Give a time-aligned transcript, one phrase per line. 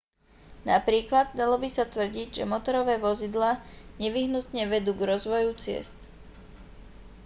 [0.71, 3.51] napríklad dalo by sa tvrdiť že motorové vozidlá
[4.03, 5.97] nevyhnutne vedú k rozvoju ciest